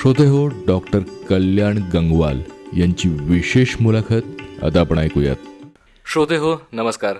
[0.00, 0.98] श्रोते हो डॉक्टर
[1.28, 2.40] कल्याण गंगवाल
[2.76, 5.36] यांची विशेष मुलाखत आता आपण ऐकूयात.
[6.12, 7.16] श्रोते हो नमस्कार.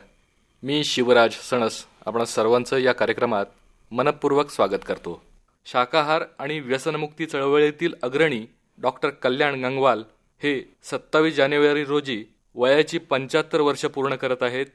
[0.62, 3.46] मी शिवराज सणस आपण सर्वांचं या कार्यक्रमात
[3.90, 5.22] मनपूर्वक स्वागत करतो.
[5.66, 8.46] शाकाहार आणि व्यसनमुक्ती चळवळीतील अग्रणी
[8.78, 10.02] डॉक्टर कल्याण गंगवाल
[10.42, 12.24] हे सत्तावीस जानेवारी रोजी
[12.54, 14.66] वयाची पंच्याहत्तर वर्ष पूर्ण करत आहेत.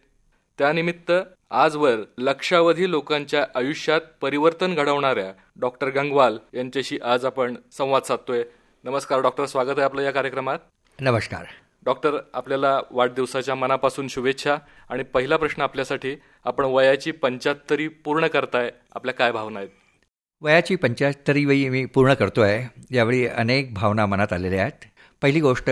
[0.58, 1.12] त्यानिमित्त
[1.52, 8.44] आजवर लक्षावधी लोकांच्या आयुष्यात परिवर्तन घडवणाऱ्या डॉक्टर गंगवाल यांच्याशी आज आपण संवाद साधतोय.
[8.84, 10.60] नमस्कार डॉक्टर स्वागत आहे आपलं या कार्यक्रमात.
[11.02, 11.46] नमस्कार.
[11.86, 14.56] डॉक्टर आपल्याला वाढदिवसाच्या मनापासून शुभेच्छा
[14.90, 16.16] आणि पहिला प्रश्न आपल्यासाठी
[16.46, 19.70] आपण वयाची पंच्याहत्तरी पूर्ण करताय आपल्या काय भावना आहेत?
[20.42, 24.86] वयाची पंच्याहत्तरी वेळी मी पूर्ण करतो आहे यावेळी अनेक भावना मनात आलेल्या आहेत.
[25.24, 25.70] पहिली गोष्ट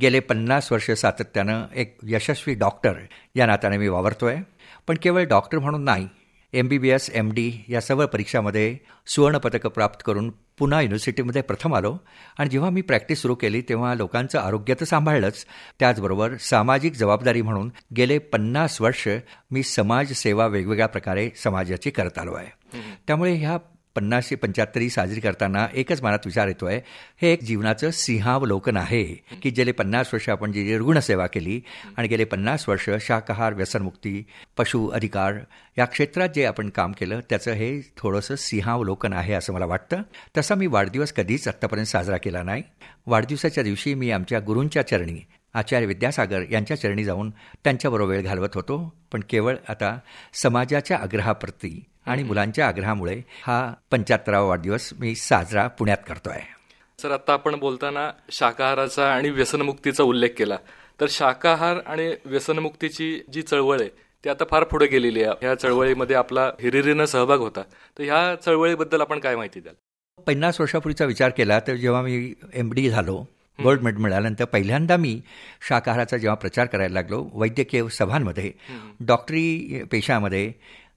[0.00, 2.92] गेले पन्नास वर्ष सातत्यानं एक यशस्वी डॉक्टर
[3.34, 4.42] या नात्याने मी वावरतो आहे
[4.88, 6.08] पण केवळ डॉक्टर म्हणून नाही
[6.52, 11.74] M B B S M D या सर्व परीक्षामध्ये सुवर्णपदकं प्राप्त करून पुन्हा युनिव्हर्सिटीमध्ये प्रथम
[11.74, 11.96] आलो.
[12.38, 15.46] आणि जेव्हा मी प्रॅक्टिस सुरू केली तेव्हा लोकांचं आरोग्य तर सांभाळलंच.
[15.78, 19.08] त्याचबरोबर सामाजिक जबाबदारी म्हणून गेले पन्नास वर्ष
[19.50, 22.80] मी समाजसेवा वेगवेगळ्या प्रकारे समाजाची करत आलो आहे.
[23.06, 23.56] त्यामुळे ह्या
[23.96, 26.80] पन्नासशे पंच्याहत्तरी साजरी करताना एकच मनात विचार येतो आहे
[27.22, 29.04] हे एक जीवनाचं सिंहावलोकन आहे
[29.42, 31.60] की गेले पन्नास वर्ष आपण जी रुग्णसेवा केली
[31.96, 34.24] आणि गेले पन्नास वर्ष शाकाहार व्यसनमुक्ती
[34.58, 35.34] पशु अधिकार
[35.78, 40.02] या क्षेत्रात जे आपण काम केलं त्याचं हे थोडंसं सिंहावलोकन आहे असं मला वाटतं.
[40.36, 42.62] तसा मी वाढदिवस कधीच आत्तापर्यंत साजरा केला नाही.
[43.06, 45.20] वाढदिवसाच्या दिवशी मी आमच्या गुरूंच्या चरणी
[45.54, 47.30] आचार्य विद्यासागर यांच्या चरणी जाऊन
[47.64, 48.92] त्यांच्याबरोबर वेळ घालवत होतो.
[49.12, 49.98] पण केवळ आता
[50.32, 56.40] समाजाच्या आग्रहाप्रती आणि मुलांच्या आग्रहामुळे हा पंच्याहत्तरावा वाढदिवस मी साजरा पुण्यात करतोय.
[56.98, 60.56] सर आता आपण बोलताना शाकाहाराचा आणि व्यसनमुक्तीचा उल्लेख केला.
[61.00, 63.88] तर शाकाहार आणि व्यसनमुक्तीची जी चळवळ आहे
[64.24, 65.32] ती आता फार पुढे गेलेली आहे.
[65.40, 67.62] ह्या चळवळीमध्ये आपला हिरिरीनं सहभाग होता.
[67.98, 69.74] तर ह्या चळवळीबद्दल आपण काय माहिती द्याल?
[70.26, 73.24] पन्नास वर्षापूर्वीचा विचार केला तर जेव्हा मी एम डी झालो
[73.62, 75.20] गोल्ड मेडल मिळाल्यानंतर पहिल्यांदा मी
[75.68, 78.52] शाकाहाराचा जेव्हा प्रचार करायला लागलो वैद्यकीय सभांमध्ये
[79.00, 80.52] डॉक्टरी पेशामध्ये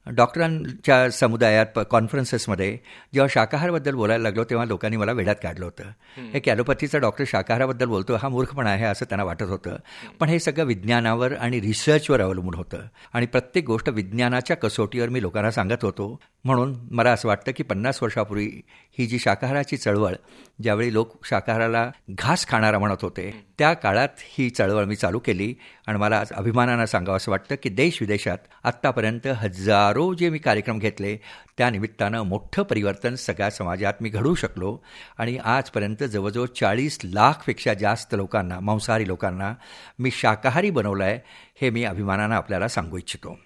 [0.07, 2.77] डॉक्टरांच्या समुदायात कॉन्फरन्सेसमध्ये
[3.13, 5.83] जेव्हा शाकाहारबद्दल बोलायला लागलो तेव्हा लोकांनी मला वेड्यात काढलं होतं.
[6.33, 9.75] हे कॅलोपॅथीचा डॉक्टर शाकाहाराबद्दल बोलतो हा मूर्खपणा आहे असं त्यांना वाटत होतं.
[10.19, 12.77] पण हे सगळं विज्ञानावर आणि रिसर्चवर अवलंबून होतं.
[13.13, 16.19] आणि प्रत्येक गोष्ट विज्ञानाच्या कसोटीवर मी लोकांना सांगत होतो.
[16.45, 18.61] म्हणून मला असं वाटतं की पन्नास वर्षापूर्वी
[18.99, 20.13] ही जी शाकाहाराची चळवळ
[20.63, 25.55] ज्यावेळी लोक शाकाहाराला घास खाणारा म्हणत होते त्या काळात ही चळवळ मी चालू केली
[25.87, 30.79] आणि मला आज अभिमानानं सांगावं असं वाटतं की देश विदेशात आत्तापर्यंत हजारो जे मी कार्यक्रम
[30.79, 31.17] घेतले
[31.57, 34.77] त्यानिमित्तानं मोठं परिवर्तन सगळ्या समाजात मी घडवू शकलो.
[35.17, 39.53] आणि आजपर्यंत जवळजवळ चाळीस लाखपेक्षा जास्त लोकांना मांसाहारी लोकांना
[39.99, 41.19] मी शाकाहारी बनवलं आहे
[41.61, 43.39] हे मी अभिमानानं आपल्याला सांगू इच्छितो.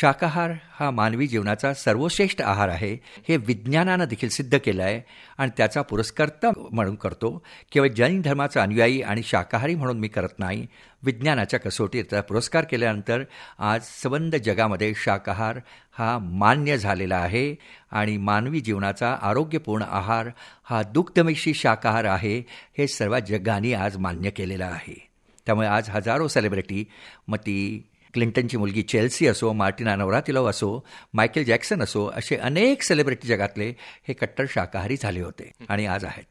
[0.00, 2.92] शाकाहार हा मानवी जीवनाचा सर्वश्रेष्ठ आहार आहे
[3.28, 5.00] हे विज्ञानानं देखील सिद्ध केलं आहे
[5.38, 7.42] आणि त्याचा पुरस्कर्ता म्हणून करतो.
[7.72, 10.66] केवळ जैन धर्माचा अनुयायी आणि शाकाहारी म्हणून मी करत नाही.
[11.02, 13.22] विज्ञानाच्या कसोटीचा पुरस्कार केल्यानंतर
[13.58, 15.58] आज सबंध जगामध्ये शाकाहार
[15.98, 17.54] हा मान्य झालेला आहे
[17.90, 20.28] आणि मानवी जीवनाचा आरोग्यपूर्ण आहार
[20.64, 22.38] हा दुग्धमिशी शाकाहार आहे
[22.78, 25.08] हे सर्व जगाने आज मान्य केलेलं आहे.
[25.46, 26.84] त्यामुळे आज हजारो सेलिब्रिटी
[27.28, 33.28] मग ती क्लिंटनची मुलगी चेल्सी असो मार्टिना नवरातिलव असो मायकेल जॅक्सन असो असे अनेक सेलिब्रिटी
[33.28, 33.68] जगातले
[34.08, 36.24] हे कट्टर शाकाहारी झाले होते आणि आज आहेत.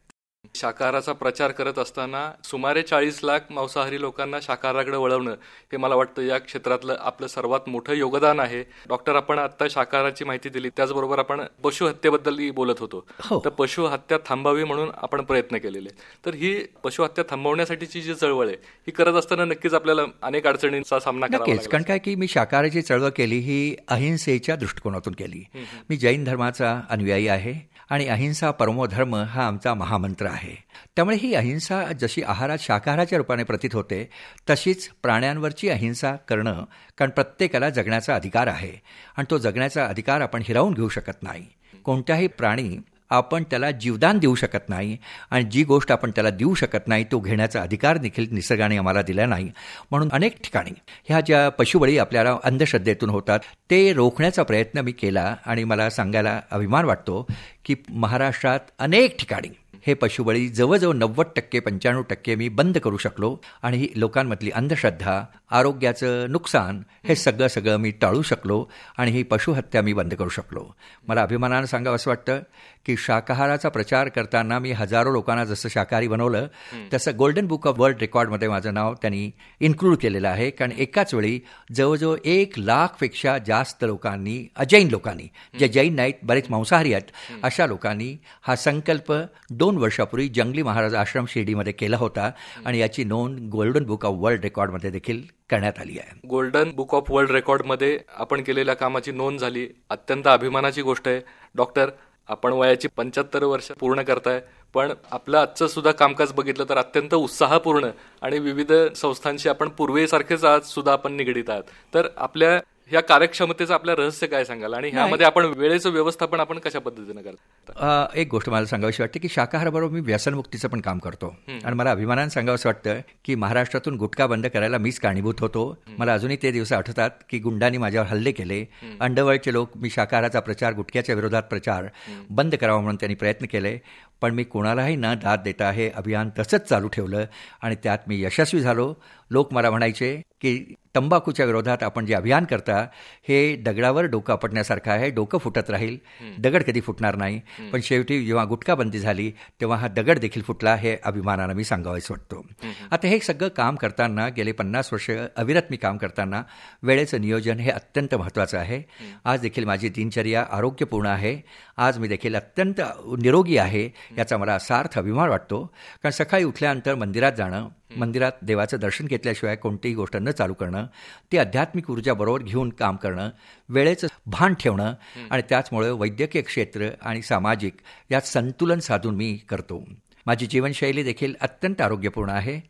[0.54, 5.30] शाकाहाराचा प्रचार करत असताना सुमारे चाळीस लाख मांसाहारी लोकांना शाकाहाराकडे वळवणं
[5.72, 8.62] हे मला वाटतं या क्षेत्रातलं आपलं सर्वात मोठं योगदान आहे.
[8.88, 10.68] डॉक्टर आपण आता शाकाहाराची माहिती दिली.
[10.68, 13.04] त्याचबरोबर आपण पशुहत्येबद्दल बोलत होतो.
[13.20, 13.40] हो.
[13.44, 15.88] तर पशुहत्या थांबावी म्हणून आपण प्रयत्न केलेले.
[16.26, 16.54] तर ही
[16.84, 21.68] पशुहत्या थांबवण्यासाठीची जी चळवळ आहे ही करत असताना नक्कीच आपल्याला अनेक अडचणींचा सामना करावा लागला.
[21.70, 25.44] कारण काय की मी शाकाहाराची चळवळ केली ही अहिंसेच्या दृष्टिकोनातून केली.
[25.90, 27.71] मी जैन धर्माचा अनुयायी आहे.
[27.92, 30.62] आणि अहिंसा परमोधर्म हा आमचा महामंत्र आहे.
[30.96, 34.10] त्यामुळे ही अहिंसा जशी आहारात शाकाहाराच्या रूपाने प्रतीत होते
[34.50, 36.64] तशीच प्राण्यांवरची अहिंसा करणं
[36.98, 38.72] कारण प्रत्येकाला जगण्याचा अधिकार आहे.
[39.16, 41.46] आणि तो जगण्याचा अधिकार आपण हिरावून घेऊ शकत नाही.
[41.84, 42.76] कोणत्याही प्राणी
[43.12, 44.96] आपण त्याला जीवदान देऊ शकत नाही
[45.30, 49.26] आणि जी गोष्ट आपण त्याला देऊ शकत नाही तो घेण्याचा अधिकार देखील निसर्गाने आम्हाला दिला
[49.26, 49.50] नाही.
[49.90, 50.70] म्हणून अनेक ठिकाणी
[51.04, 56.84] ह्या ज्या पशुबळी आपल्याला अंधश्रद्धेतून होतात ते रोखण्याचा प्रयत्न मी केला आणि मला सांगायला अभिमान
[56.84, 57.26] वाटतो
[57.64, 59.48] की महाराष्ट्रात अनेक ठिकाणी
[59.86, 65.20] हे पशुबळी जवळजवळ नव्वद टक्के पंच्याण्णव टक्के मी बंद करू शकलो आणि ही लोकांमधली अंधश्रद्धा
[65.50, 68.64] आरोग्याचं नुकसान हे सगळं सगळं मी टाळू शकलो
[68.98, 70.64] आणि ही पशुहत्या मी बंद करू शकलो.
[71.08, 72.40] मला अभिमानानं सांगावं असं वाटतं
[72.86, 76.46] की शाकाहाराचा प्रचार करताना मी हजारो लोकांना जसं शाकाहारी बनवलं
[76.92, 79.30] तसं गोल्डन बुक ऑफ वर्ल्ड रेकॉर्डमध्ये माझं नाव त्यांनी
[79.60, 80.50] इन्क्लूड केलेलं आहे.
[80.50, 81.38] कारण एकाच वेळी
[81.72, 85.28] जवळजवळ एक लाखपेक्षा जास्त लोकांनी अजैन लोकांनी
[85.58, 87.12] जे जैन नाहीत बरेच मांसाहारी आहेत
[87.42, 89.12] अशा लोकांनी हा संकल्प
[89.50, 92.30] दोन दोन वर्षापूर्वी जंगली महाराज आश्रम शिर्डीमध्ये केला होता
[92.66, 96.18] आणि याची नोंद गोल्डन बुक ऑफ वर्ल्ड रेकॉर्डमध्ये देखील करण्यात आली आहे.
[96.28, 99.66] गोल्डन बुक ऑफ वर्ल्ड रेकॉर्डमध्ये आपण केलेल्या कामाची नोंद झाली.
[99.90, 101.20] अत्यंत अभिमानाची गोष्ट आहे.
[101.54, 101.90] डॉक्टर
[102.28, 104.40] आपण वयाची पंच्याहत्तर वर्ष पूर्ण करताय
[104.74, 107.88] पण आपलं आजचं सुद्धा कामकाज बघितलं तर अत्यंत उत्साहपूर्ण
[108.22, 111.62] आणि विविध संस्थांशी आपण पूर्वीसारखेच आज सुद्धा आपण निगडीत आहात.
[111.94, 112.58] तर आपल्या
[112.92, 114.74] ह्या कार्यक्षमतेचं आपलं रहस्य काय सांगाल?
[114.74, 118.18] आणि ह्यामध्ये आपण वेळेचं व्यवस्थापन आपण कशा पद्धतीनं करतो?
[118.18, 121.34] एक गोष्ट मला सांगावीशी वाटते की शाकाहाराबरोबर मी व्यसनमुक्तीचं पण काम करतो.
[121.64, 125.64] आणि मला अभिमानानं सांगावंसं वाटतं की महाराष्ट्रातून गुटखा बंद करायला मीच कारणीभूत होतो.
[125.88, 128.64] मला अजूनही ते दिवस आठवतात की गुंडांनी माझ्यावर हल्ले केले.
[129.00, 131.86] अंडरवर्ल्डचे लोक मी शाकाहाराचा प्रचार गुटख्याच्या विरोधात प्रचार
[132.30, 133.78] बंद करावा म्हणून त्यांनी प्रयत्न केले.
[134.22, 137.24] पण मी कोणालाही न दाद देता हे अभियान तसंच चालू ठेवलं
[137.62, 138.94] आणि त्यात मी यशस्वी झालो.
[139.30, 142.86] लोक मला म्हणायचे की तंबाखूच्या विरोधात आपण जे अभियान करता
[143.28, 145.96] हे दगडावर डोकं आपटण्यासारखं आहे डोकं फुटत राहील.
[146.38, 147.40] दगड कधी फुटणार नाही.
[147.72, 149.30] पण शेवटी जेव्हा गुटखा बंदी झाली
[149.60, 152.46] तेव्हा हा दगड देखील फुटला हे अभिमानानं मी सांगावायचं वाटतो.
[152.90, 156.42] आता हे सगळं काम करताना गेले पन्नास वर्ष अविरत मी काम करताना
[156.82, 158.82] वेळेचं नियोजन हे अत्यंत महत्त्वाचं आहे.
[159.24, 161.38] आज देखील माझी दिनचर्या आरोग्यपूर्ण आहे.
[161.76, 162.80] आज मी देखील अत्यंत
[163.22, 163.88] निरोगी आहे.
[164.18, 165.64] याचा मला सार्थ अभिमान वाटतो.
[166.02, 170.86] कारण सकाळी उठल्यानंतर मंदिरात जाणं मंदिरात देवाचं दर्शन घेतल्याशिवाय कोणतीही गोष्ट न चालू करणं
[171.32, 173.30] ती आध्यात्मिक ऊर्जा बरोबर घेऊन काम करणं
[173.68, 174.94] वेळेचं भान ठेवणं
[175.30, 177.74] आणि त्याचमुळे वैद्यकीय क्षेत्र आणि सामाजिक
[178.10, 179.84] यात संतुलन साधून मी करतो.
[180.26, 182.60] माझी जीवनशैली देखील अत्यंत आरोग्यपूर्ण आहे.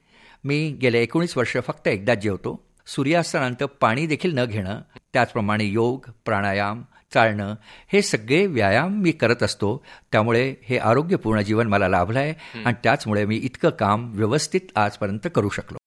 [0.45, 2.67] मी गेले एकोणीस वर्ष फक्त एकदाच जेवतो.
[2.87, 4.81] सूर्यास्तानंतर पाणी देखील न घेणं
[5.13, 6.83] त्याचप्रमाणे योग प्राणायाम
[7.15, 7.55] चालणं
[7.93, 9.85] हे सगळे व्यायाम मी करत असतो.
[10.13, 15.49] त्यामुळे हे आरोग्यपूर्ण जीवन मला लाभलं आहे आणि त्याचमुळे मी इतकं काम व्यवस्थित आजपर्यंत करू
[15.49, 15.79] शकलो.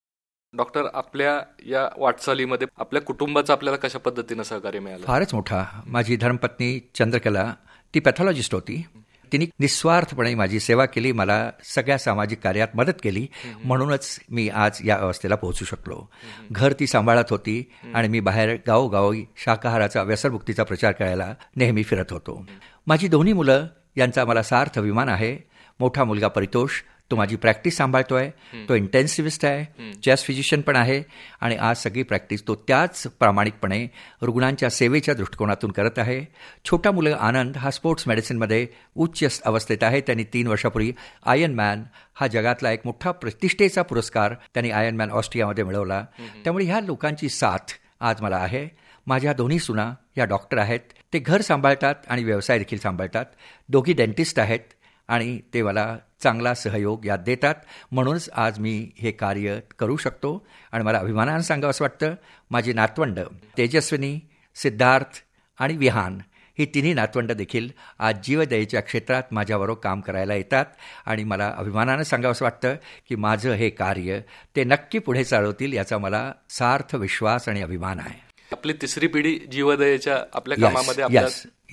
[0.54, 5.06] डॉक्टर आपल्या या वाटचालीमध्ये आपल्या कुटुंबाचं आपल्याला कशा पद्धतीनं सहकार्य मिळालं?
[5.06, 5.82] फारच मोठा.
[5.86, 7.54] माझी धर्मपत्नी चंद्रकला
[7.94, 8.86] ती पॅथॉलॉजिस्ट होती.
[9.36, 13.28] तिने निस्वार्थपणे माझी सेवा केली मला सगळ्या सामाजिक कार्यात मदत केली
[13.64, 16.10] म्हणूनच मी आज या अवस्थेला पोहोचू शकलो.
[16.52, 22.46] घर ती सांभाळत होती आणि मी बाहेर गावोगावी शाकाहाराचा व्यसनमुक्तीचा प्रचार करायला नेहमी फिरत होतो.
[22.88, 25.38] माझी दोन्ही मुलं यांचा मला सार्थ अभिमान आहे.
[25.80, 26.72] मोठा मुलगा परितोष
[27.12, 28.30] तो माझी प्रॅक्टिस सांभाळतोय
[28.70, 31.02] तो इंटेन्सिव्हिस्ट आहे चेस्ट फिजिशियन पण आहे
[31.42, 33.86] आणि आज सगळी प्रॅक्टिस तो त्याच प्रामाणिकपणे
[34.22, 36.24] रुग्णांच्या सेवेच्या दृष्टिकोनातून करत आहे.
[36.66, 38.66] छोटा मुलगा आनंद हा स्पोर्ट्स मेडिसिनमध्ये
[38.96, 40.02] उच्च अवस्थेत आहे.
[40.02, 40.92] त्यांनी तीन वर्षापूर्वी
[41.26, 41.84] आयन मॅन
[42.16, 46.04] हा जगातला एक मोठा प्रतिष्ठेचा पुरस्कार त्यांनी आयन मॅन ऑस्ट्रियामध्ये मिळवला.
[46.44, 48.68] त्यामुळे ह्या लोकांची साथ आज मला आहे.
[49.08, 50.80] माझ्या दोन्ही सुना या डॉक्टर आहेत.
[51.14, 53.26] ते घर सांभाळतात आणि व्यवसाय देखील सांभाळतात.
[53.70, 54.74] दोघी डेंटिस्ट आहेत.
[55.08, 57.56] आणि ते मला चांगला सहयोग यात देतात.
[57.92, 60.48] म्हणूनच आज मी हे कार्य करू शकतो.
[60.72, 62.16] आणि मला अभिमानानं सांगावं असं वाटतं
[62.52, 63.20] माझी नातवंड
[63.58, 64.20] तेजस्विनी
[64.56, 65.22] सिद्धार्थ
[65.60, 66.20] आणि विहान
[66.60, 67.70] ही तिन्ही नातवंड देखील
[68.00, 70.66] आज जीवदयेच्या क्षेत्रात माझ्याबरोबर काम करायला येतात.
[71.06, 72.76] आणि मला अभिमानानं सांगावं असं वाटतं
[73.10, 74.20] की माझं हे कार्य
[74.56, 78.26] ते नक्की पुढे चालवतील याचा मला सार्थ विश्वास आणि अभिमान आहे.
[78.52, 81.04] आपली तिसरी पिढी जीवदयेच्या आपल्या कामामध्ये.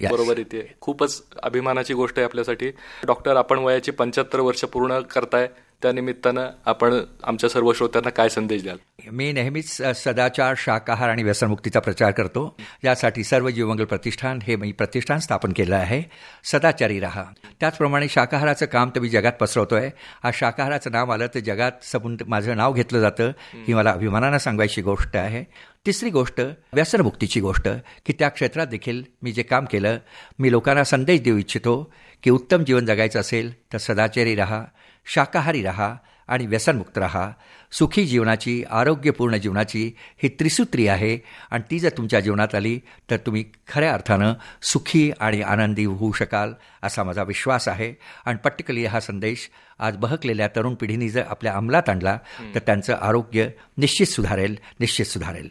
[0.00, 2.70] बरोबर येते खूपच अभिमानाची गोष्ट आहे आपल्यासाठी.
[3.06, 5.48] डॉक्टर आपण वयाची पंच्याहत्तर वर्ष पूर्ण करताय.
[5.82, 6.94] त्या निमित्तानं आपण
[7.24, 8.76] आमच्या सर्व श्रोत्यांना काय संदेश द्याल?
[9.12, 12.56] मी नेहमीच सदाचार शाकाहार आणि व्यसनमुक्तीचा प्रचार करतो.
[12.84, 16.02] यासाठी सर्व जीवमंगल प्रतिष्ठान हे मी प्रतिष्ठान स्थापन केलं आहे.
[16.44, 17.24] सदाचारी राहा.
[17.60, 19.90] त्याचप्रमाणे शाकाहाराचं काम तर मी जगात पसरवतोय.
[20.22, 23.32] आज शाकाहाराचं नाव आलं तर जगात सबून माझं नाव घेतलं जातं.
[23.54, 25.44] ही मला अभिमानानं सांगायची गोष्ट आहे.
[25.86, 26.40] तिसरी गोष्ट
[26.72, 27.68] व्यसनमुक्तीची गोष्ट
[28.06, 29.98] की त्या क्षेत्रात देखील मी जे काम केलं
[30.38, 34.64] मी लोकांना संदेश देऊ इच्छितो की उत्तम जीवन जगायचं असेल तर सदाचारी राहा
[35.06, 35.94] शाकाहारी राहा
[36.28, 37.30] आणि व्यसनमुक्त राहा.
[37.72, 41.18] सुखी जीवनाची आरोग्यपूर्ण जीवनाची ही त्रिसूत्री आहे
[41.50, 42.78] आणि ती जर तुमच्या जीवनात आली
[43.10, 47.92] तर तुम्ही खऱ्या अर्थानं सुखी आणि आनंदी होऊ शकाल असा माझा विश्वास आहे.
[48.26, 52.18] आणि पट्टिकली हा संदेश आज बहकलेल्या तरुण पिढीने जर आपल्या अंमलात आणला
[52.54, 55.50] तर त्यांचं आरोग्य निश्चित सुधारेल निश्चित सुधारेल.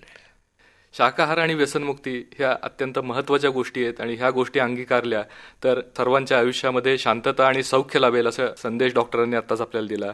[0.97, 5.23] शाकाहार आणि व्यसनमुक्ती ह्या अत्यंत महत्त्वाच्या गोष्टी आहेत आणि ह्या गोष्टी अंगीकारल्या
[5.63, 10.11] तर सर्वांच्या आयुष्यामध्ये शांतता आणि सौख्य लाभेल असा संदेश डॉक्टरांनी आत्ताच आपल्याला दिला.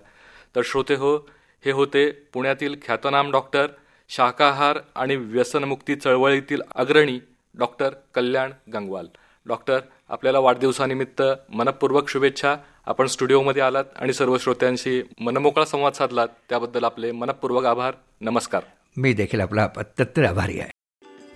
[0.56, 1.18] तर श्रोते हो
[1.66, 3.68] हे होते पुण्यातील ख्यातनाम डॉक्टर
[4.10, 7.20] शाकाहार आणि व्यसनमुक्ती चळवळीतील अग्रणी
[7.58, 9.08] डॉक्टर कल्याण गंगवाल.
[9.46, 9.80] डॉक्टर
[10.10, 12.56] आपल्याला वाढदिवसानिमित्त मनपूर्वक शुभेच्छा.
[12.86, 16.28] आपण स्टुडिओमध्ये आलात आणि सर्व श्रोत्यांशी मनमोकळा संवाद साधलात.
[16.50, 17.94] त्याबद्दल आपले मनपूर्वक आभार.
[18.22, 18.62] नमस्कार.
[18.98, 20.70] मी देखील आपला अत्यंत आभारी आहे.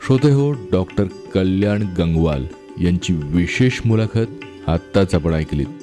[0.06, 1.04] श्रोते हो डॉक्टर
[1.34, 2.46] कल्याण गंगवाल
[2.82, 5.81] यांची विशेष मुलाखत आत्ताच आपण ऐकलीत.